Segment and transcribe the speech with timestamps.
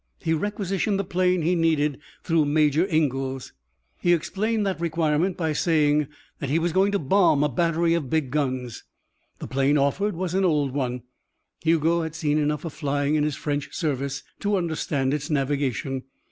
[0.17, 3.53] He requisitioned the plane he needed through Major Ingalls.
[3.99, 6.07] He explained that requirement by saying
[6.39, 8.83] that he was going to bomb a battery of big guns.
[9.37, 11.03] The plane offered was an old one.
[11.63, 16.01] Hugo had seen enough of flying in his French service to understand its navigation.